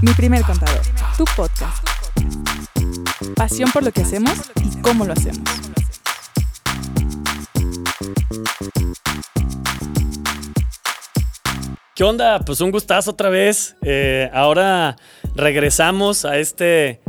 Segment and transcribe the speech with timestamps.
[0.00, 0.80] Mi primer contador,
[1.16, 1.86] tu podcast.
[3.36, 5.48] Pasión por lo que hacemos y cómo lo hacemos.
[11.94, 12.40] ¿Qué onda?
[12.40, 13.76] Pues un gustazo otra vez.
[13.82, 14.96] Eh, ahora
[15.34, 17.01] regresamos a este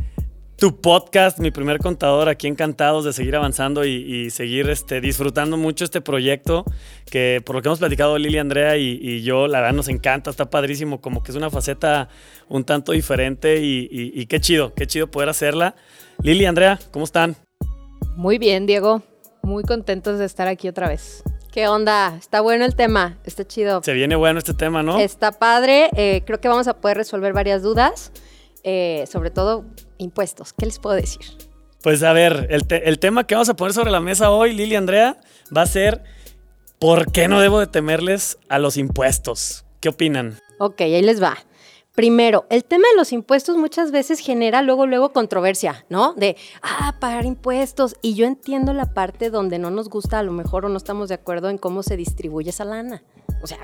[0.63, 5.83] tu podcast, mi primer contador, aquí encantados de seguir avanzando y, seguir este, disfrutando mucho
[5.83, 6.63] este proyecto,
[7.11, 10.49] que por lo que hemos platicado Lili, Andrea y, yo, la verdad nos encanta, está
[10.49, 12.07] padrísimo, como que es una faceta
[12.47, 15.75] un tanto diferente y, y qué chido, qué chido poder hacerla.
[16.21, 17.35] Lili, Andrea, ¿cómo están?
[18.15, 19.03] Muy bien, Diego,
[19.41, 21.23] muy contentos de estar aquí otra vez.
[21.51, 22.15] ¿Qué onda?
[22.17, 23.83] Está bueno el tema, está chido.
[23.83, 24.97] Se viene bueno este tema, ¿no?
[24.97, 28.13] Está padre, eh, creo que vamos a poder resolver varias dudas,
[28.63, 29.65] eh, sobre todo
[30.03, 30.53] impuestos.
[30.53, 31.21] ¿Qué les puedo decir?
[31.81, 35.19] Pues a ver, el, tema que vamos a poner sobre la mesa hoy, Lili Andrea,
[35.55, 36.01] va a ser
[36.79, 39.65] ¿por qué no debo de temerles a los impuestos?
[39.81, 40.39] ¿Qué opinan?
[40.59, 41.37] Ok, ahí les va.
[41.93, 46.13] Primero, el tema de los impuestos muchas veces genera luego, luego controversia, ¿no?
[46.13, 47.97] De, ah, pagar impuestos.
[48.01, 51.09] Y yo entiendo la parte donde no nos gusta a lo mejor o no estamos
[51.09, 53.03] de acuerdo en cómo se distribuye esa lana.
[53.43, 53.59] O sea,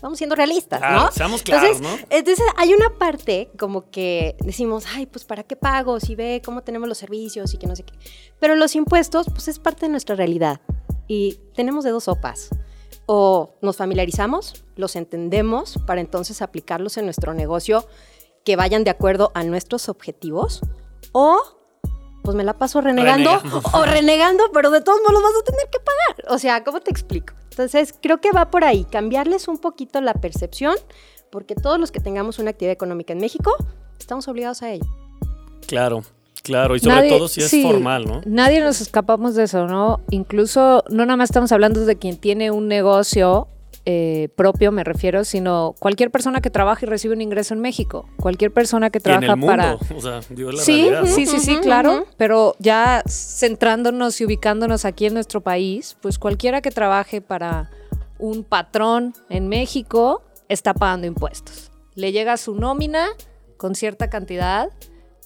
[0.00, 1.10] vamos siendo realistas, ¿no?
[1.12, 2.06] Seamos claros, entonces, ¿no?
[2.10, 6.00] Entonces, hay una parte como que decimos, ay, pues ¿para qué pago?
[6.00, 7.94] Si ve cómo tenemos los servicios y que no sé qué.
[8.38, 10.60] Pero los impuestos, pues es parte de nuestra realidad.
[11.06, 12.50] Y tenemos de dos sopas.
[13.06, 17.86] O nos familiarizamos, los entendemos para entonces aplicarlos en nuestro negocio
[18.44, 20.60] que vayan de acuerdo a nuestros objetivos.
[21.12, 21.57] O
[22.28, 23.40] pues me la paso renegando,
[23.72, 26.34] o renegando, pero de todos modos los vas a tener que pagar.
[26.34, 27.32] O sea, ¿cómo te explico?
[27.52, 30.76] Entonces, creo que va por ahí, cambiarles un poquito la percepción,
[31.30, 33.50] porque todos los que tengamos una actividad económica en México,
[33.98, 34.84] estamos obligados a ello.
[35.66, 36.02] Claro,
[36.42, 38.20] Claro, y sobre todo si es formal, ¿no?
[38.26, 40.00] Nadie nos escapamos de eso, ¿no?
[40.10, 43.48] Incluso no nada más estamos hablando de quien tiene un negocio
[43.90, 48.06] eh, propio, me refiero, sino cualquier persona que trabaja y recibe un ingreso en México,
[48.20, 49.76] cualquier persona que trabaja para...
[49.76, 55.06] O sea, digo, la sí, sí, sí, sí, claro, pero ya centrándonos y ubicándonos aquí
[55.06, 57.70] en nuestro país, pues cualquiera que trabaje para
[58.18, 61.70] un patrón en México está pagando impuestos.
[61.94, 63.06] Le llega su nómina
[63.56, 64.68] con cierta cantidad,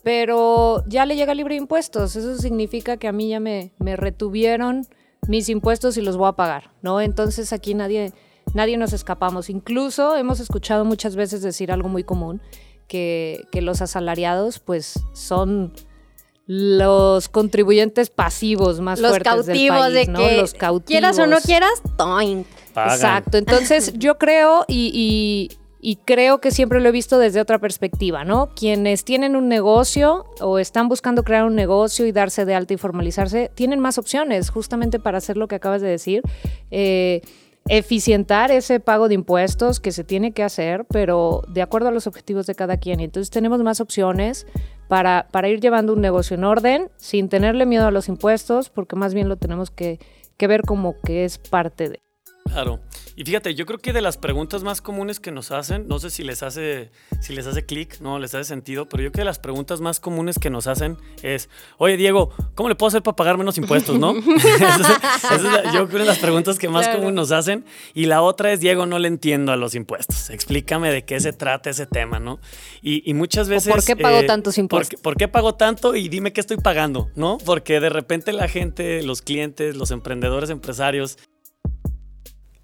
[0.05, 2.15] pero ya le llega libre de impuestos.
[2.15, 4.87] Eso significa que a mí ya me, me retuvieron
[5.27, 7.01] mis impuestos y los voy a pagar, ¿no?
[7.01, 8.13] Entonces aquí nadie
[8.55, 9.51] nadie nos escapamos.
[9.51, 12.41] Incluso hemos escuchado muchas veces decir algo muy común,
[12.89, 15.73] que, los asalariados pues son
[16.47, 20.19] los contribuyentes pasivos más fuertes del país, de ¿no?
[20.19, 20.89] que los cautivos.
[20.89, 22.45] quieras o no quieras, toin.
[22.71, 23.39] Exacto.
[23.39, 25.49] Entonces yo creo y,
[25.81, 28.51] y, creo que siempre lo he visto desde otra perspectiva, ¿no?
[28.55, 32.77] Quienes tienen un negocio o están buscando crear un negocio y darse de alta y
[32.77, 36.23] formalizarse, tienen más opciones justamente para hacer lo que acabas de decir.
[36.71, 37.23] Eh,
[37.69, 42.07] eficientar ese pago de impuestos que se tiene que hacer, pero de acuerdo a los
[42.07, 43.01] objetivos de cada quien.
[43.01, 44.47] Entonces tenemos más opciones
[44.89, 48.97] para, para ir llevando un negocio en orden, sin tenerle miedo a los impuestos, porque
[48.97, 49.99] más bien lo tenemos que,
[50.37, 52.01] que ver como que es parte de.
[52.53, 52.81] Claro.
[53.15, 56.11] Y fíjate, yo creo que de las preguntas más comunes que nos hacen, no sé
[56.11, 56.91] si les hace,
[57.21, 60.01] si les hace clic, no les hace sentido, pero yo creo que las preguntas más
[60.01, 63.99] comunes que nos hacen es, oye Diego, ¿cómo le puedo hacer para pagar menos impuestos,
[63.99, 64.15] no?
[64.37, 67.65] esa es yo creo que las preguntas que más comunes nos hacen.
[67.95, 70.31] Y la otra es, Diego, no le entiendo a los impuestos.
[70.31, 72.41] Explícame de qué se trata ese tema, ¿no?
[72.83, 73.73] Y, muchas veces...
[73.73, 75.01] ¿Por qué pago eh, tantos impuestos?
[75.01, 75.95] Por, qué pago tanto?
[75.95, 77.39] Y dime qué estoy pagando, ¿no?
[77.45, 81.19] Porque de repente la gente, los clientes, los emprendedores, empresarios,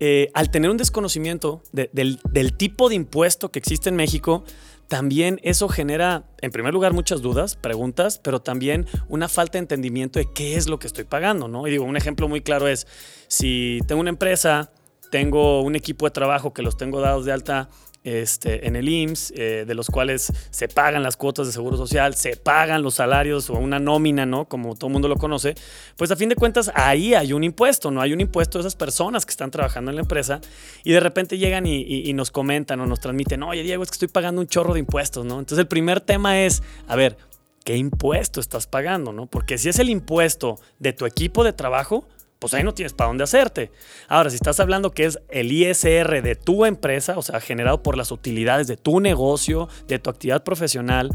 [0.00, 2.18] eh, al tener un desconocimiento del,
[2.56, 4.44] tipo de impuesto que existe en México,
[4.86, 10.18] también eso genera, en primer lugar, muchas dudas, preguntas, pero también una falta de entendimiento
[10.18, 11.66] de qué es lo que estoy pagando, ¿no?
[11.66, 12.86] Y digo, un ejemplo muy claro es,
[13.26, 14.70] si tengo una empresa,
[15.10, 17.68] tengo un equipo de trabajo que los tengo dados de alta
[18.04, 22.14] este, en el IMSS, eh, de los cuales se pagan las cuotas de seguro social,
[22.14, 24.46] se pagan los salarios o una nómina, ¿no?
[24.46, 25.54] Como todo el mundo lo conoce,
[25.96, 28.00] pues a fin de cuentas ahí hay un impuesto, ¿no?
[28.00, 30.40] Hay un impuesto de esas personas que están trabajando en la empresa
[30.84, 34.08] y de repente llegan y, nos comentan o nos transmiten, oye Diego, es que estoy
[34.08, 35.38] pagando un chorro de impuestos, ¿no?
[35.38, 37.16] Entonces el primer tema es, a ver,
[37.64, 39.26] ¿qué impuesto estás pagando, ¿no?
[39.26, 43.08] Porque si es el impuesto de tu equipo de trabajo, pues ahí no tienes para
[43.08, 43.70] dónde hacerte.
[44.08, 47.96] Ahora, si estás hablando que es el ISR de tu empresa, o sea, generado por
[47.96, 51.10] las utilidades de tu negocio, de tu actividad profesional,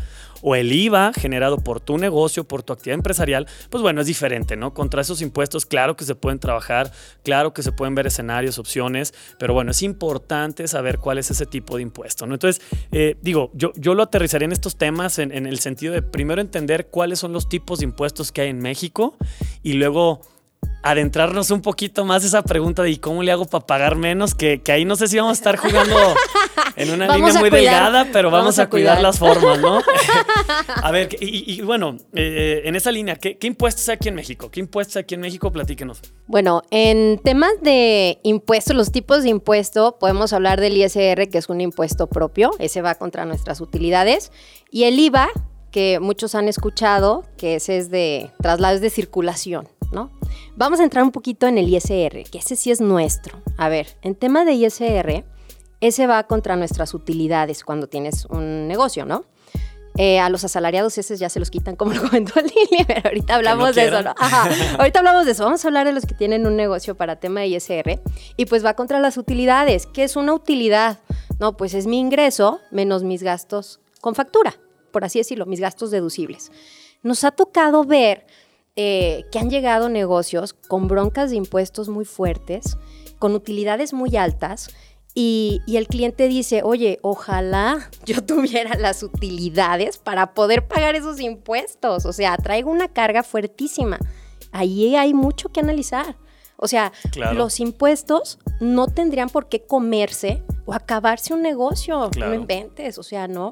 [0.46, 4.58] o el IVA generado por tu negocio, por tu actividad empresarial, pues bueno, es diferente,
[4.58, 4.74] ¿no?
[4.74, 6.92] Contra esos impuestos, claro que se pueden trabajar,
[7.24, 11.46] claro que se pueden ver escenarios, opciones, pero bueno, es importante saber cuál es ese
[11.46, 12.34] tipo de impuesto, ¿no?
[12.34, 12.62] Entonces,
[12.92, 16.42] eh, digo, yo, yo lo aterrizaría en estos temas en, en el sentido de primero
[16.42, 19.16] entender cuáles son los tipos de impuestos que hay en México
[19.64, 20.22] y luego
[20.84, 24.36] adentrarnos un poquito más esa pregunta de ¿y cómo le hago para pagar menos?
[24.36, 25.96] Que, que, ahí no sé si vamos a estar jugando
[26.76, 29.02] en una línea muy delgada, pero vamos, a, cuidar.
[29.02, 29.82] las formas, ¿no?
[30.68, 34.52] a ver, y, bueno, eh, en esa línea, ¿qué, ¿qué, impuestos hay aquí en México?
[34.52, 35.52] ¿Qué impuestos hay aquí en México?
[35.52, 36.02] Platíquenos.
[36.28, 41.50] Bueno, en temas de impuestos, los tipos de impuesto, podemos hablar del ISR, que es
[41.50, 44.32] un impuesto propio, ese va contra nuestras utilidades,
[44.70, 45.30] y el IVA,
[45.72, 50.12] que muchos han escuchado, que ese es de traslados de circulación, ¿no?
[50.56, 53.42] Vamos a entrar un poquito en el ISR, que ese sí es nuestro.
[53.58, 55.24] A ver, en tema de ISR,
[55.82, 59.26] ese va contra nuestras utilidades cuando tienes un negocio, ¿no?
[59.96, 63.36] Eh, a los asalariados ese ya se los quitan, como lo comentó Lili, pero ahorita
[63.36, 64.16] hablamos de eso, ¿no?
[64.18, 64.50] Ajá,
[64.80, 65.44] ahorita hablamos de eso.
[65.44, 68.02] Vamos a hablar de los que tienen un negocio para tema de ISR.
[68.38, 69.86] Y pues va contra las utilidades.
[69.86, 71.00] ¿Qué es una utilidad?
[71.40, 74.56] No, pues es mi ingreso menos mis gastos con factura
[74.94, 76.54] por así decirlo, mis gastos deducibles.
[77.02, 78.26] Nos ha tocado ver
[78.76, 82.78] eh, que han llegado negocios con broncas de impuestos muy fuertes,
[83.20, 84.70] con utilidades muy altas,
[85.16, 91.20] y, y, el cliente dice, oye, ojalá yo tuviera las utilidades para poder pagar esos
[91.20, 92.08] impuestos.
[92.08, 94.00] O sea, traigo una carga fuertísima.
[94.52, 96.16] Ahí hay mucho que analizar.
[96.64, 96.94] O sea,
[97.34, 102.10] los impuestos no tendrían por qué comerse o acabarse un negocio.
[102.18, 103.52] No inventes, o sea, no.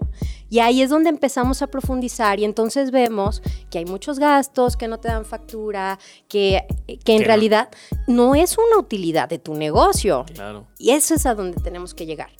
[0.50, 4.88] Y ahí es donde empezamos a profundizar y entonces vemos que hay muchos gastos que
[4.88, 6.00] no te dan factura,
[6.30, 6.66] que,
[7.04, 7.70] que en realidad
[8.08, 10.26] no es una utilidad de tu negocio.
[10.34, 10.68] Claro.
[10.78, 12.32] Y eso es a donde tenemos que llegar.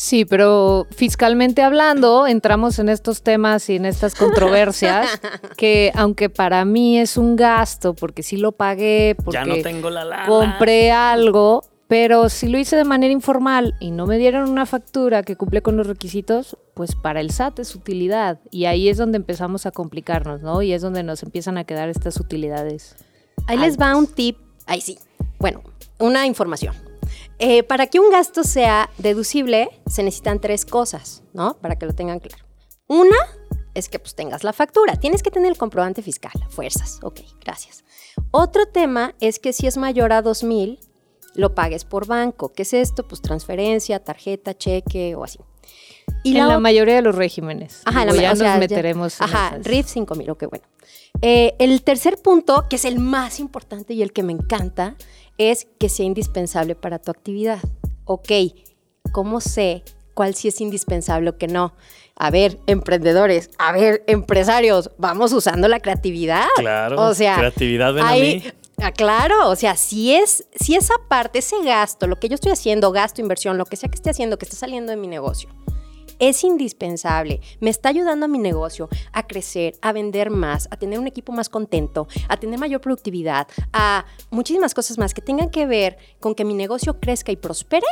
[0.00, 5.08] Sí, pero fiscalmente hablando, entramos en estos temas y en estas controversias
[5.56, 10.24] que aunque para mí es un gasto, porque sí lo pagué, porque no tengo la
[10.24, 15.24] compré algo, pero si lo hice de manera informal y no me dieron una factura
[15.24, 18.38] que cumple con los requisitos, pues para el SAT es utilidad.
[18.52, 20.62] Y ahí es donde empezamos a complicarnos, ¿no?
[20.62, 22.94] Y es donde nos empiezan a quedar estas utilidades.
[23.48, 24.38] Ahí les va un tip.
[24.64, 24.96] Ahí sí.
[25.40, 25.60] Bueno,
[25.98, 26.87] una información.
[27.38, 31.58] Eh, para que un gasto sea deducible, se necesitan tres cosas, ¿no?
[31.58, 32.44] Para que lo tengan claro.
[32.86, 33.16] Una
[33.74, 34.96] es que pues tengas la factura.
[34.96, 36.98] Tienes que tener el comprobante fiscal, fuerzas.
[37.02, 37.84] Ok, gracias.
[38.30, 40.78] Otro tema es que si es mayor a 2.000,
[41.34, 42.52] lo pagues por banco.
[42.52, 43.06] ¿Qué es esto?
[43.06, 45.38] Pues transferencia, tarjeta, cheque o así.
[46.22, 47.82] Y en la, mayoría de los regímenes.
[47.84, 49.20] Ajá, la, ya nos meteremos.
[49.20, 50.64] ajá, RIF 5000, ok, bueno.
[51.22, 54.96] Eh, el tercer punto, que es el más importante y el que me encanta,
[55.36, 57.60] es que sea indispensable para tu actividad.
[58.04, 58.30] Ok,
[59.12, 59.82] ¿cómo sé
[60.14, 61.74] cuál sí es indispensable o qué no?
[62.16, 66.46] A ver, emprendedores, a ver, empresarios, vamos usando la creatividad.
[66.56, 68.42] Claro, o sea, creatividad ven a mí.
[68.80, 72.52] Ah, claro, o sea, si es, si esa parte, ese gasto, lo que yo estoy
[72.52, 75.48] haciendo, gasto, inversión, lo que sea que esté haciendo, que está saliendo de mi negocio,
[76.18, 80.98] es indispensable, me está ayudando a mi negocio a crecer, a vender más, a tener
[80.98, 85.66] un equipo más contento, a tener mayor productividad, a muchísimas cosas más que tengan que
[85.66, 87.86] ver con que mi negocio crezca y prospere,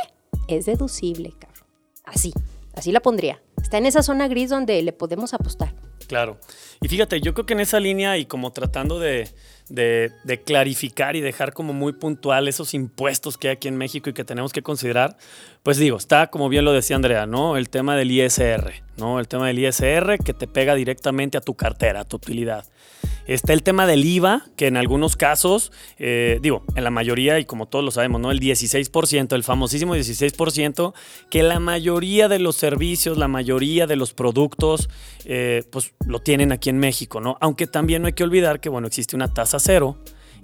[0.47, 1.67] es deducible, cabrón.
[2.05, 2.33] Así,
[2.73, 3.41] así la pondría.
[3.61, 5.73] Está en esa zona gris donde le podemos apostar.
[6.07, 6.39] Claro.
[6.81, 9.29] Y fíjate, yo creo que en esa línea y como tratando de,
[9.69, 10.11] de,
[10.45, 14.23] clarificar y dejar como muy puntual esos impuestos que hay aquí en México y que
[14.23, 15.17] tenemos que considerar,
[15.63, 17.57] pues digo, está como bien lo decía Andrea, ¿no?
[17.57, 19.19] El tema del ISR, ¿no?
[19.19, 22.65] El tema del ISR que te pega directamente a tu cartera, a tu utilidad.
[23.27, 27.45] Está el tema del IVA, que en algunos casos, eh, digo, en la mayoría, y
[27.45, 28.31] como todos lo sabemos, ¿no?
[28.31, 30.93] El 16%, el famosísimo 16%,
[31.29, 34.89] que la mayoría de los servicios, la mayoría de los productos,
[35.25, 37.37] eh, pues lo tienen aquí en México, ¿no?
[37.41, 39.95] Aunque también no hay que olvidar que, bueno, existe una tasa cero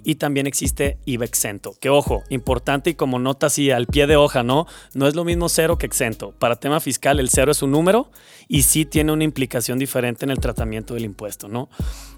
[0.04, 1.74] y también existe IVA exento.
[1.80, 4.66] Que ojo, importante y como nota así al pie de hoja, ¿no?
[4.92, 6.32] No es lo mismo cero que exento.
[6.38, 8.10] Para tema fiscal el cero es un número
[8.46, 11.68] y sí tiene una implicación diferente en el tratamiento del impuesto, ¿no?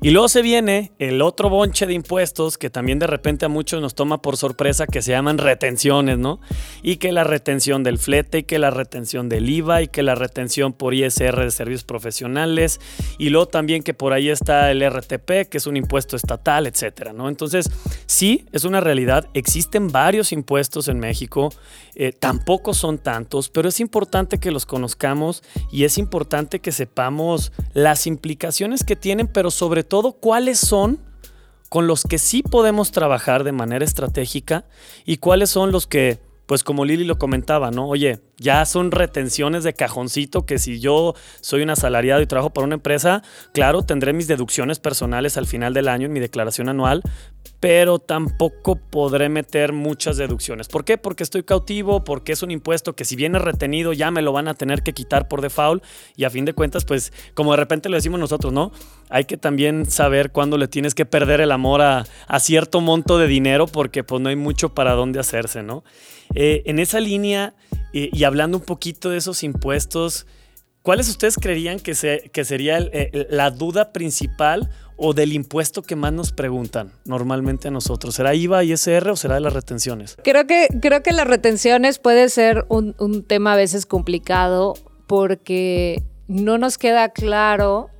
[0.02, 3.80] Y luego se viene el otro bonche de impuestos que también de repente a muchos
[3.80, 6.40] nos toma por sorpresa que se llaman retenciones, ¿no?
[6.82, 10.14] Y que la retención del flete y que la retención del IVA y que la
[10.14, 12.80] retención por ISR de servicios profesionales
[13.18, 17.12] y luego también que por ahí está el RTP, que es un impuesto estatal, etcétera,
[17.12, 17.28] ¿no?
[17.28, 17.70] Entonces,
[18.06, 19.28] Sí, es una realidad.
[19.34, 21.52] Existen varios impuestos en México.
[21.94, 25.42] Eh, tampoco son tantos, pero es importante que los conozcamos
[25.72, 31.00] y es importante que sepamos las implicaciones que tienen, pero sobre todo cuáles son
[31.68, 34.64] con los que sí podemos trabajar de manera estratégica
[35.04, 37.88] y cuáles son los que, pues como Lili lo comentaba, ¿no?
[37.88, 42.66] Oye, Ya son retenciones de cajoncito que si yo soy un asalariado y trabajo para
[42.66, 47.02] una empresa, claro, tendré mis deducciones personales al final del año en mi declaración anual,
[47.60, 50.68] pero tampoco podré meter muchas deducciones.
[50.68, 50.98] ¿Por qué?
[50.98, 54.48] Porque estoy cautivo, porque es un impuesto que si viene retenido ya me lo van
[54.48, 55.82] a tener que quitar por default
[56.14, 58.72] y a fin de cuentas, pues como de repente lo decimos nosotros, ¿no?
[59.08, 62.04] Hay que también saber cuándo le tienes que perder el amor a,
[62.38, 65.84] cierto monto de dinero porque pues no hay mucho para dónde hacerse, ¿no?
[66.34, 67.54] Eh, en esa línea
[67.92, 70.26] eh, hablando un poquito de esos impuestos,
[70.82, 72.78] ¿cuáles ustedes creerían que, se, que sería
[73.30, 78.14] la duda principal o del impuesto que más nos preguntan normalmente a nosotros?
[78.14, 80.16] ¿Será IVA, ISR o será de las retenciones?
[80.22, 84.74] Creo que, creo que las retenciones puede ser un, un tema a veces complicado
[85.06, 87.90] porque no nos queda claro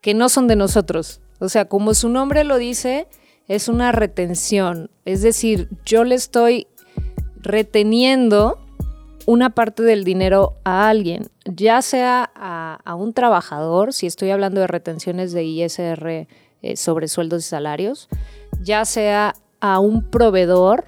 [0.00, 1.20] que no son de nosotros.
[1.38, 3.08] O sea, como su nombre lo dice,
[3.48, 4.90] es una retención.
[5.04, 6.66] Es decir, yo le estoy
[7.36, 8.63] reteniendo
[9.26, 14.66] una parte del dinero a alguien, ya sea a, un trabajador, si estoy hablando de
[14.66, 16.26] retenciones de ISR
[16.62, 18.08] eh, sobre sueldos y salarios,
[18.62, 20.84] ya sea a un proveedor,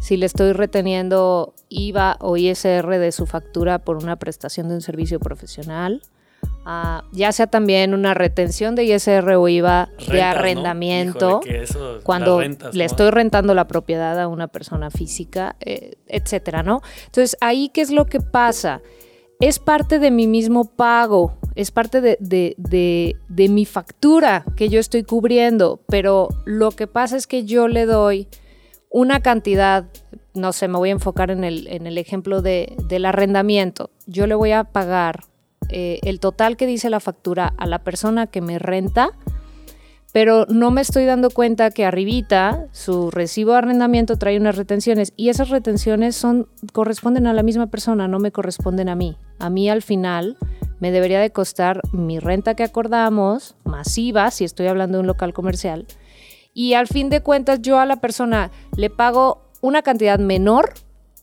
[0.00, 4.80] si le estoy reteniendo IVA o ISR de su factura por una prestación de un
[4.80, 6.02] servicio profesional,
[6.64, 11.40] Ah, ya sea también una retención de ISR o IVA de arrendamiento,
[12.04, 16.80] cuando le estoy rentando la propiedad a una persona física, eh, etcétera, ¿no?
[17.06, 18.80] Entonces, ahí, ¿qué es lo que pasa?
[19.40, 25.02] Es parte de mi mismo pago, es parte de, de mi factura que yo estoy
[25.02, 28.28] cubriendo, pero lo que pasa es que yo le doy
[28.92, 29.86] una cantidad,
[30.34, 33.90] no sé, me voy a enfocar en el, en el ejemplo de, del arrendamiento.
[34.06, 35.24] Yo le voy a pagar
[35.72, 39.10] eh, el total que dice la factura a la persona que me renta,
[40.12, 45.14] pero no me estoy dando cuenta que arribita su recibo de arrendamiento trae unas retenciones
[45.16, 49.16] y esas retenciones son corresponden a la misma persona, no me corresponden a mí.
[49.38, 50.36] A mí al final
[50.80, 55.32] me debería de costar mi renta que acordamos, masiva, si estoy hablando de un local
[55.32, 55.86] comercial,
[56.52, 60.74] y al fin de cuentas yo a la persona le pago una cantidad menor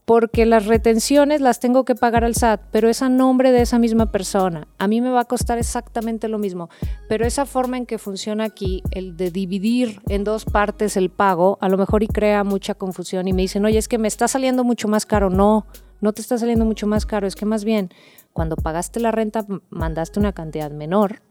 [0.10, 3.78] porque las retenciones las tengo que pagar al SAT, pero es a nombre de esa
[3.78, 4.68] misma persona.
[4.80, 6.72] A mí me va a costar exactamente lo mismo,
[7.08, 11.60] pero esa forma en que funciona aquí, el de dividir en dos partes el pago,
[11.62, 14.28] a lo mejor y crea mucha confusión y me dicen, oye, es que me está
[14.28, 15.30] saliendo mucho más caro.
[15.30, 15.68] No,
[16.02, 17.92] no te está saliendo mucho más caro, es que más bien
[18.34, 21.22] cuando pagaste la renta mandaste una cantidad menor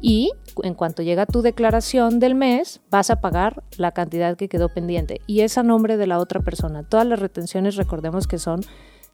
[0.00, 0.32] y
[0.62, 5.20] en cuanto llega tu declaración del mes, vas a pagar la cantidad que quedó pendiente
[5.26, 6.82] y es a nombre de la otra persona.
[6.82, 8.60] Todas las retenciones, recordemos que son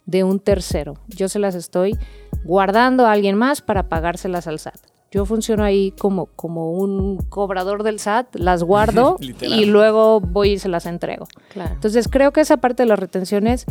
[0.05, 0.95] de un tercero.
[1.07, 1.97] Yo se las estoy
[2.43, 4.79] guardando a alguien más para pagárselas al SAT.
[5.11, 10.59] Yo funciono ahí como, como un cobrador del SAT, las guardo y luego voy y
[10.59, 11.27] se las entrego.
[11.55, 13.65] Entonces creo que esa parte de las retenciones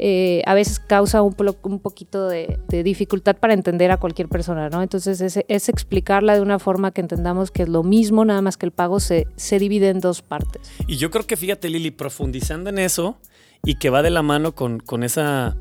[0.00, 4.82] eh, a veces causa un, un poquito de, dificultad para entender a cualquier persona, ¿no?
[4.82, 8.66] Entonces es, explicarla de una forma que entendamos que es lo mismo, nada más que
[8.66, 10.70] el pago se, se divide en dos partes.
[10.86, 13.18] Y yo creo que fíjate Lili, profundizando en eso
[13.64, 15.56] y que va de la mano con, con esa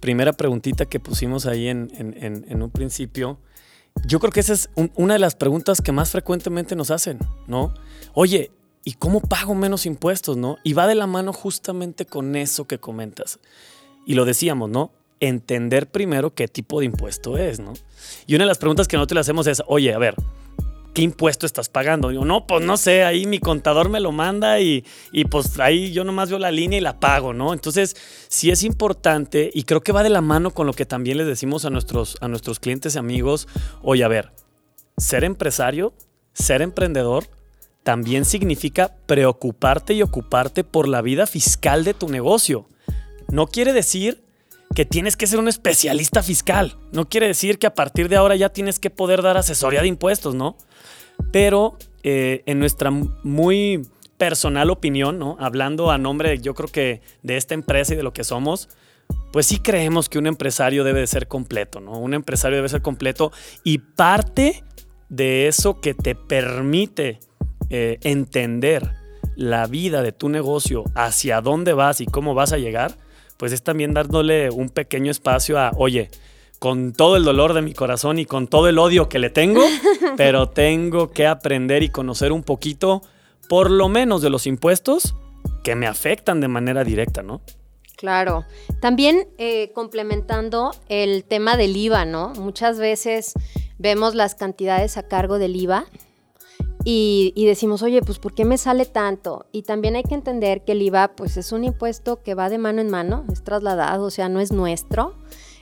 [0.00, 3.40] primera preguntita que pusimos ahí en, en, en un principio,
[4.06, 7.74] yo creo que esa es una de las preguntas que más frecuentemente nos hacen, ¿no?
[8.14, 8.50] Oye,
[8.84, 10.58] ¿y cómo pago menos impuestos, no?
[10.64, 13.38] Y va de la mano justamente con eso que comentas.
[14.06, 14.90] Y lo decíamos, ¿no?
[15.20, 17.74] Entender primero qué tipo de impuesto es, ¿no?
[18.26, 20.16] Y una de las preguntas que nosotros le hacemos es, oye, a ver,
[20.94, 22.08] ¿qué impuesto estás pagando?
[22.08, 25.92] Digo, no, pues no sé, ahí mi contador me lo manda y, y, pues ahí
[25.92, 27.52] yo nomás veo la línea y la pago, ¿no?
[27.52, 27.96] Entonces,
[28.28, 31.26] sí es importante y creo que va de la mano con lo que también les
[31.26, 33.46] decimos a nuestros, a nuestros clientes y amigos,
[33.82, 34.32] oye, a ver,
[34.96, 35.94] ser empresario,
[36.32, 37.28] ser emprendedor,
[37.82, 42.66] también significa preocuparte y ocuparte por la vida fiscal de tu negocio.
[43.28, 44.22] No quiere decir
[44.74, 46.76] que tienes que ser un especialista fiscal.
[46.92, 49.88] No quiere decir que a partir de ahora ya tienes que poder dar asesoría de
[49.88, 50.56] impuestos, ¿no?
[51.30, 53.86] Pero eh, en nuestra muy
[54.16, 55.36] personal opinión, ¿no?
[55.40, 58.68] Hablando a nombre, yo creo que de esta empresa y de lo que somos,
[59.32, 61.98] pues sí creemos que un empresario debe de ser completo, ¿no?
[61.98, 63.32] Un empresario debe ser completo
[63.64, 64.62] y parte
[65.08, 67.20] de eso que te permite
[67.74, 68.94] eh, entender
[69.34, 72.98] la vida de tu negocio, hacia dónde vas y cómo vas a llegar,
[73.38, 76.10] pues es también dándole un pequeño espacio a, oye,
[76.58, 79.62] con todo el dolor de mi corazón y con todo el odio que le tengo,
[80.18, 83.00] pero tengo que aprender y conocer un poquito,
[83.48, 85.14] por lo menos de los impuestos
[85.64, 87.40] que me afectan de manera directa, ¿no?
[87.96, 88.44] Claro.
[88.82, 92.34] También eh, complementando el tema del IVA, ¿no?
[92.34, 93.32] Muchas veces
[93.78, 95.86] vemos las cantidades a cargo del IVA
[96.84, 99.46] y, decimos, oye, pues ¿por qué me sale tanto?
[99.52, 102.58] Y también hay que entender que el IVA pues es un impuesto que va de
[102.58, 105.14] mano en mano, es trasladado, o sea, no es nuestro.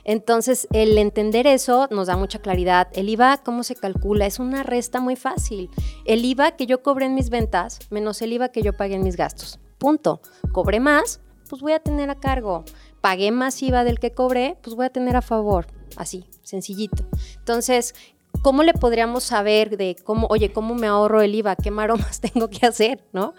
[0.04, 2.88] Entonces, el entender eso nos da mucha claridad.
[2.94, 4.24] El IVA, ¿cómo se calcula?
[4.24, 5.70] Es una resta muy fácil.
[6.06, 9.02] El IVA que yo cobré en mis ventas menos el IVA que yo pagué en
[9.02, 9.58] mis gastos.
[9.78, 10.20] Punto.
[10.52, 12.64] Cobré más, pues voy a tener a cargo.
[13.02, 15.66] Pagué más IVA del que cobré, pues voy a tener a favor.
[15.96, 17.04] Así, sencillito.
[17.38, 17.94] Entonces,
[18.42, 21.56] ¿cómo le podríamos saber de cómo, oye, cómo me ahorro el IVA?
[21.56, 23.04] ¿Qué maromas tengo que hacer?
[23.12, 23.34] ¿No?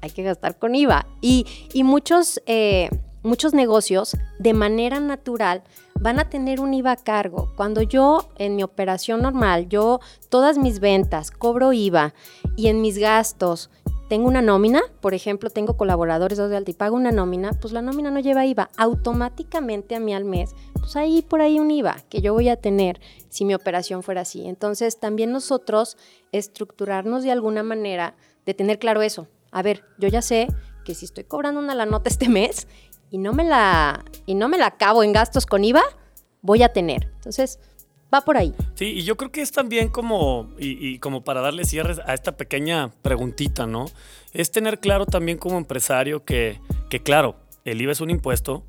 [0.00, 1.06] Hay que gastar con IVA.
[1.20, 1.46] Y,
[1.82, 2.90] muchos, eh,
[3.22, 5.62] muchos negocios, de manera natural,
[5.98, 7.52] van a tener un IVA a cargo.
[7.56, 12.14] Cuando yo en mi operación normal, yo todas mis ventas cobro IVA
[12.56, 13.70] y en mis gastos
[14.08, 17.82] tengo una nómina, por ejemplo, tengo colaboradores de alta y pago una nómina, pues la
[17.82, 18.70] nómina no lleva IVA.
[18.76, 22.56] Automáticamente a mí al mes, pues hay por ahí un IVA que yo voy a
[22.56, 24.46] tener si mi operación fuera así.
[24.46, 25.96] Entonces, también nosotros
[26.30, 29.26] estructurarnos de alguna manera de tener claro eso.
[29.50, 30.48] A ver, yo ya sé
[30.84, 32.68] que si estoy cobrando una la nota este mes
[33.10, 35.82] y no me la y no me la acabo en gastos con IVA,
[36.42, 37.10] voy a tener.
[37.16, 37.58] Entonces,
[38.22, 38.54] por ahí.
[38.74, 42.36] Sí, y yo creo que es también como, y, como para darle cierre a esta
[42.36, 43.86] pequeña preguntita, ¿no?
[44.32, 48.64] Es tener claro también como empresario que, que claro, el IVA es un impuesto,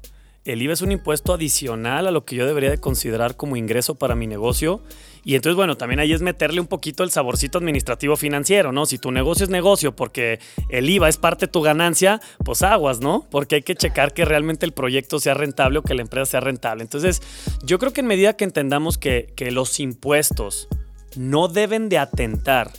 [0.46, 3.96] el IVA es un impuesto adicional a lo que yo debería de considerar como ingreso
[3.96, 4.82] para mi negocio.
[5.28, 8.86] Y entonces, bueno, también ahí es meterle un poquito el saborcito administrativo financiero, ¿no?
[8.86, 13.02] Si tu negocio es negocio porque el IVA es parte de tu ganancia, pues aguas,
[13.02, 13.28] ¿no?
[13.30, 16.40] Porque hay que checar que realmente el proyecto sea rentable o que la empresa sea
[16.40, 16.82] rentable.
[16.82, 17.22] Entonces,
[17.62, 20.70] yo creo que en medida que entendamos que, los impuestos
[21.18, 22.72] no deben de atentar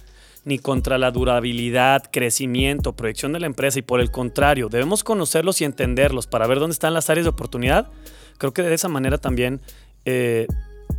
[0.47, 5.61] ni contra la durabilidad, crecimiento, proyección de la empresa y por el contrario, debemos conocerlos
[5.61, 7.91] y entenderlos para ver dónde están las áreas de oportunidad.
[8.39, 9.61] Creo que de esa manera también
[10.07, 10.47] eh,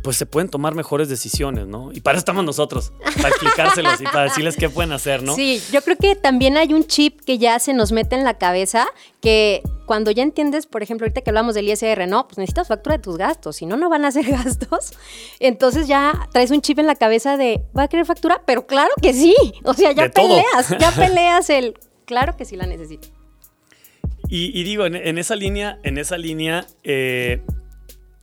[0.02, 1.92] pues se pueden tomar mejores decisiones, ¿no?
[1.92, 5.34] Y para eso estamos nosotros, para explicárselos y para decirles qué pueden hacer, ¿no?
[5.34, 8.38] Sí, yo creo que también hay un chip que ya se nos mete en la
[8.38, 8.86] cabeza
[9.20, 12.96] que cuando ya entiendes, por ejemplo, ahorita que hablamos del ISR, no, pues necesitas factura
[12.96, 14.92] de tus gastos, si no, no van a ser gastos.
[15.38, 18.42] Entonces ya traes un chip en la cabeza de, ¿va a querer factura?
[18.46, 21.74] Pero claro que sí, o sea, ya peleas, ya peleas el,
[22.06, 23.08] claro que sí la necesito.
[24.32, 27.42] Y, digo, en, esa línea, en esa línea, eh,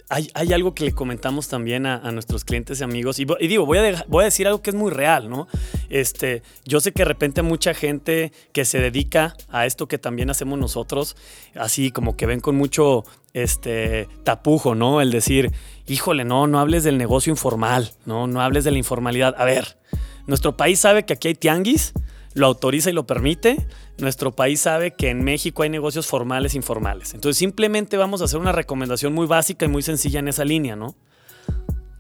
[0.10, 4.06] hay, algo que le comentamos también a, nuestros clientes y amigos, y, digo, voy a,
[4.08, 5.48] voy a, decir algo que es muy real, ¿no?
[5.90, 10.30] Este, yo sé que de repente mucha gente que se dedica a esto que también
[10.30, 11.18] hacemos nosotros,
[11.56, 15.02] así como que ven con mucho este, tapujo, ¿no?
[15.02, 15.52] El decir,
[15.88, 18.28] híjole, no, no hables del negocio informal, ¿no?
[18.28, 19.36] No hables de la informalidad.
[19.38, 19.78] A ver,
[20.26, 21.94] nuestro país sabe que aquí hay tianguis,
[22.38, 26.58] lo autoriza y lo permite, nuestro país sabe que en México hay negocios formales e
[26.58, 27.16] informales.
[27.16, 30.76] Entonces simplemente vamos a hacer una recomendación muy básica y muy sencilla en esa línea,
[30.76, 30.96] ¿no?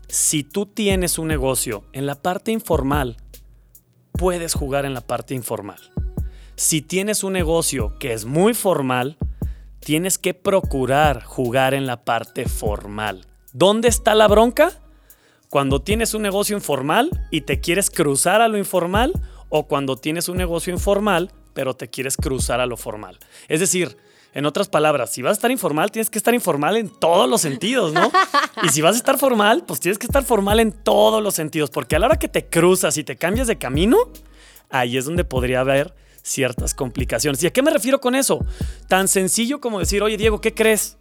[0.08, 3.18] Si tú tienes un negocio en la parte informal,
[4.12, 5.80] puedes jugar en la parte informal.
[6.56, 9.18] Si tienes un negocio que es muy formal,
[9.80, 13.26] tienes que procurar jugar en la parte formal.
[13.54, 14.72] ¿Dónde está la bronca?
[15.50, 19.14] Cuando tienes un negocio informal y te quieres cruzar a lo informal
[19.50, 23.18] o cuando tienes un negocio informal, pero te quieres cruzar a lo formal.
[23.48, 23.98] Es decir,
[24.34, 27.42] en otras palabras, si vas a estar informal, tienes que estar informal en todos los
[27.42, 28.12] sentidos, ¿no?
[28.64, 31.70] Y si vas a estar formal, pues tienes que estar formal en todos los sentidos,
[31.70, 33.98] porque a la hora que te cruzas y te cambias de camino,
[34.70, 37.42] ahí es donde podría haber ciertas complicaciones.
[37.42, 38.46] ¿Y a qué me refiero con eso?
[38.88, 40.98] Tan sencillo como decir, oye Diego, ¿qué crees?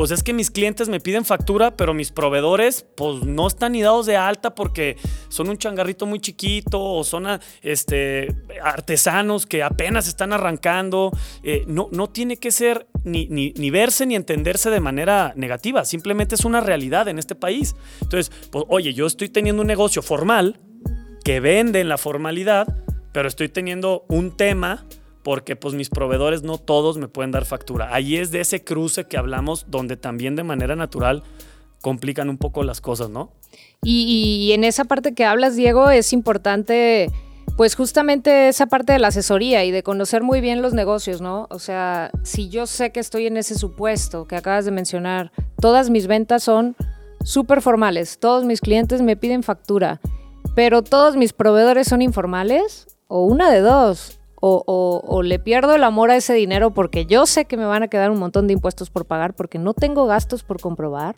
[0.00, 3.82] Pues es que mis clientes me piden factura, pero mis proveedores pues no están ni
[3.82, 4.96] dados de alta porque
[5.28, 11.12] son un changarrito muy chiquito o son ah, este, artesanos que apenas están arrancando.
[11.42, 16.46] Eh, no, no tiene que ser ni, verse ni entenderse de manera negativa, simplemente es
[16.46, 17.76] una realidad en este país.
[18.00, 20.60] Entonces, pues oye, yo estoy teniendo un negocio formal
[21.24, 22.74] que vende en la formalidad,
[23.12, 24.86] pero estoy teniendo un tema
[25.22, 27.94] porque pues mis proveedores no todos me pueden dar factura.
[27.94, 31.22] Ahí es de ese cruce que hablamos donde también de manera natural
[31.80, 33.32] complican un poco las cosas, ¿no?
[33.82, 37.10] Y, en esa parte que hablas, Diego, es importante
[37.56, 41.46] pues justamente esa parte de la asesoría y de conocer muy bien los negocios, ¿no?
[41.50, 45.30] O sea, si yo sé que estoy en ese supuesto que acabas de mencionar,
[45.60, 46.74] todas mis ventas son
[47.22, 50.00] súper formales, todos mis clientes me piden factura,
[50.54, 56.10] pero todos mis proveedores son informales, o una de dos, o, le pierdo el amor
[56.10, 58.90] a ese dinero porque yo sé que me van a quedar un montón de impuestos
[58.90, 61.16] por pagar porque no tengo gastos por comprobar,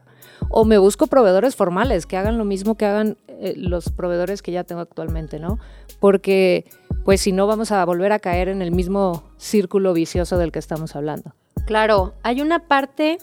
[0.50, 4.52] o me busco proveedores formales que hagan lo mismo que hagan eh, los proveedores que
[4.52, 5.58] ya tengo actualmente, ¿no?
[6.00, 6.66] Porque
[7.04, 10.58] pues si no vamos a volver a caer en el mismo círculo vicioso del que
[10.58, 11.34] estamos hablando.
[11.66, 13.18] Claro, hay una parte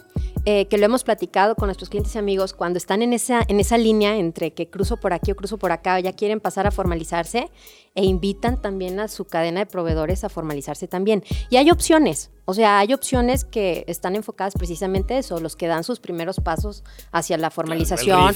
[0.45, 3.59] eh, que lo hemos platicado con nuestros clientes y amigos, cuando están en esa, en
[3.59, 6.65] esa línea entre que cruzo por aquí o cruzo por acá, o ya quieren pasar
[6.65, 7.49] a formalizarse,
[7.99, 11.21] e invitan también a su cadena de proveedores a formalizarse también.
[11.49, 15.83] Y hay opciones, o sea, hay opciones que están enfocadas precisamente eso, los que dan
[15.83, 18.33] sus primeros pasos hacia la formalización,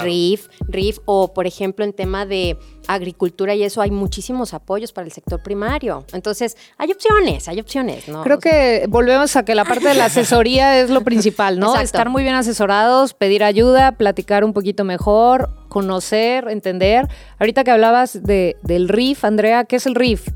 [0.00, 2.58] RIF, RIF, o por ejemplo en tema de
[2.88, 6.04] agricultura y eso hay muchísimos apoyos para el sector primario.
[6.12, 8.22] Entonces, hay opciones, hay opciones, ¿no?
[8.22, 11.74] Creo que volvemos a que la parte de la asesoría es lo principal, ¿no?
[11.80, 17.08] Estar muy bien asesorados, pedir ayuda, platicar un poquito mejor, conocer, entender.
[17.38, 20.28] Ahorita que hablabas de, del RIF, Andrea, ¿qué es el RIF?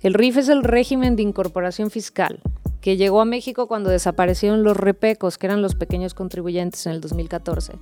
[0.00, 2.40] El RIF es el régimen de incorporación fiscal
[2.82, 7.00] que llegó a México cuando desaparecieron los repecos, que eran los pequeños contribuyentes en el
[7.00, 7.74] 2014.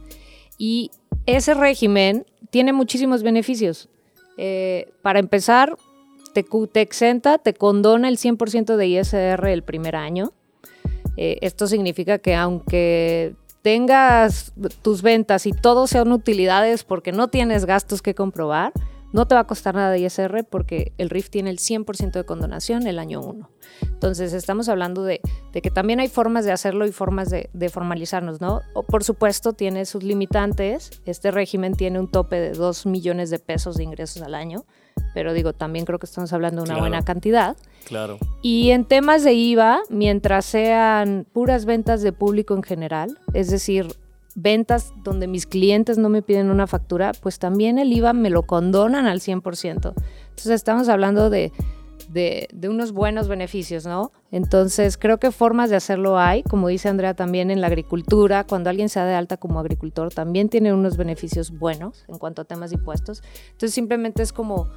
[0.58, 0.90] Y
[1.24, 3.88] ese régimen tiene muchísimos beneficios.
[4.36, 5.76] Eh, para empezar,
[6.34, 6.44] te,
[6.80, 10.32] exenta, te condona el 100% de ISR el primer año.
[11.16, 14.52] Eh, esto significa que aunque tengas
[14.82, 18.72] tus ventas y todo sean utilidades porque no tienes gastos que comprobar,
[19.12, 22.24] no te va a costar nada de ISR porque el RIF tiene el 100% de
[22.24, 23.50] condonación el año 1.
[23.82, 25.20] Entonces estamos hablando de,
[25.52, 28.62] que también hay formas de hacerlo y formas de, formalizarnos, ¿no?
[28.74, 30.90] O, por supuesto tiene sus limitantes.
[31.04, 34.64] Este régimen tiene un tope de 2 millones de pesos de ingresos al año,
[35.14, 37.56] pero digo, también creo que estamos hablando de una buena cantidad.
[37.86, 38.18] Claro.
[38.42, 43.88] Y en temas de IVA, mientras sean puras ventas de público en general, es decir,
[44.42, 48.42] ventas donde mis clientes no me piden una factura, pues también el IVA me lo
[48.42, 49.72] condonan al 100%.
[49.74, 51.52] Entonces estamos hablando de,
[52.08, 54.12] de, unos buenos beneficios, ¿no?
[54.32, 58.70] Entonces creo que formas de hacerlo hay, como dice Andrea también en la agricultura, cuando
[58.70, 62.44] alguien se da de alta como agricultor, también tiene unos beneficios buenos en cuanto a
[62.44, 63.22] temas de impuestos.
[63.52, 64.68] Entonces simplemente es como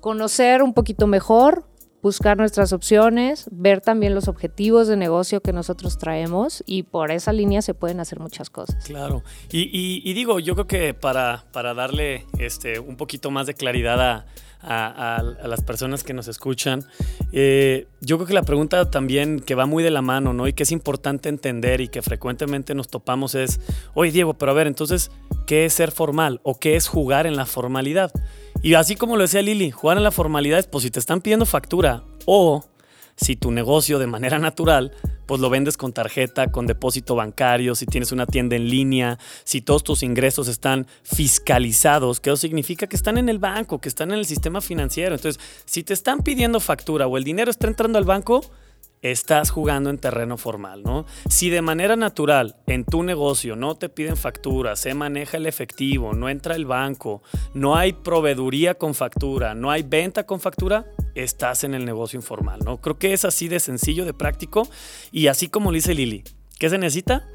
[0.00, 1.64] conocer un poquito mejor,
[2.02, 7.32] buscar nuestras opciones, ver también los objetivos de negocio que nosotros traemos y por esa
[7.32, 8.84] línea se pueden hacer muchas cosas.
[8.84, 14.24] Claro, y, digo, yo creo que para, para darle este, un poquito más de claridad
[14.62, 16.84] a, las personas que nos escuchan,
[17.32, 20.48] eh, yo creo que la pregunta también que va muy de la mano, ¿no?
[20.48, 23.60] Y que es importante entender y que frecuentemente nos topamos es,
[23.94, 25.10] oye Diego, pero a ver, entonces,
[25.46, 28.12] ¿qué es ser formal o qué es jugar en la formalidad?
[28.62, 31.22] Y así como lo decía Lili, jugar en la formalidad es, pues si te están
[31.22, 32.62] pidiendo factura o
[33.16, 34.92] si tu negocio de manera natural,
[35.24, 39.62] pues lo vendes con tarjeta, con depósito bancario, si tienes una tienda en línea, si
[39.62, 44.10] todos tus ingresos están fiscalizados, que eso significa que están en el banco, que están
[44.10, 45.14] en el sistema financiero.
[45.14, 48.42] Entonces, si te están pidiendo factura o el dinero está entrando al banco,
[49.02, 51.06] estás jugando en terreno formal, ¿no?
[51.28, 56.12] Si de manera natural en tu negocio no te piden factura, se maneja el efectivo,
[56.12, 57.22] no entra el banco,
[57.54, 62.60] no hay proveeduría con factura, no hay venta con factura, estás en el negocio informal,
[62.64, 62.80] ¿no?
[62.80, 64.68] Creo que es así de sencillo, de práctico
[65.10, 66.24] y así como le dice Lili,
[66.58, 67.26] ¿qué se necesita?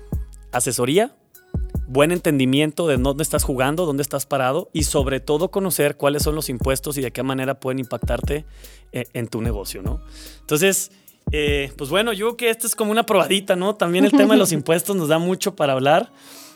[0.51, 1.15] Asesoría,
[1.88, 6.36] buen entendimiento de dónde estás jugando, dónde estás parado y sobre todo conocer cuáles son
[6.36, 8.45] los impuestos y de qué manera pueden impactarte
[8.91, 10.01] eh, en tu negocio, ¿no?
[10.41, 10.91] Entonces,
[11.31, 13.75] eh, pues bueno, yo creo que esto es como una probadita, ¿no?
[13.75, 16.11] También el tema de los impuestos nos da mucho para hablar.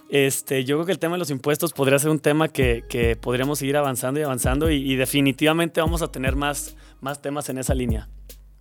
[0.10, 3.60] Este, yo creo que el tema de los impuestos podría ser un tema que, podríamos
[3.60, 8.10] seguir avanzando y avanzando y, definitivamente vamos a tener más, más temas en esa línea.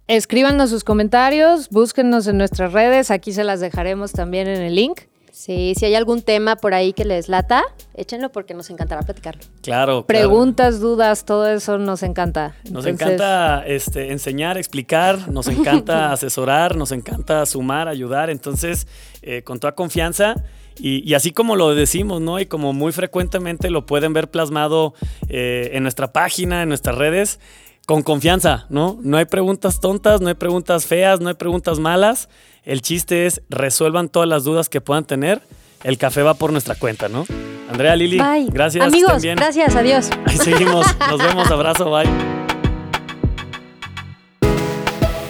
[0.06, 5.00] Escríbanos sus comentarios, búsquennos en nuestras redes, aquí se las dejaremos también en el link.
[5.32, 7.64] Sí, si hay algún tema por ahí que les lata,
[7.94, 9.42] échenlo porque nos encantará platicarlo.
[9.62, 10.04] Claro.
[10.06, 12.54] Preguntas, dudas, todo eso nos encanta.
[12.70, 18.30] Nos encanta este, enseñar, explicar, nos encanta asesorar, nos encanta sumar, ayudar.
[18.30, 18.86] Entonces,
[19.22, 20.34] eh, con toda confianza.
[20.80, 22.38] Y, así como lo decimos, ¿no?
[22.38, 24.94] Y como muy frecuentemente lo pueden ver plasmado
[25.28, 27.40] eh, en nuestra página, en nuestras redes,
[27.88, 28.98] con confianza, ¿no?
[29.00, 32.28] No hay preguntas tontas, no hay preguntas feas, no hay preguntas malas.
[32.62, 35.40] El chiste es resuelvan todas las dudas que puedan tener.
[35.84, 37.24] El café va por nuestra cuenta, ¿no?
[37.70, 38.44] Andrea, Lili, bye.
[38.52, 38.86] gracias.
[38.86, 40.10] Amigos, gracias, adiós.
[40.26, 40.86] Ahí seguimos.
[41.08, 42.06] Nos vemos, abrazo, bye.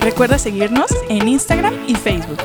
[0.00, 2.38] Recuerda seguirnos en Instagram y Facebook.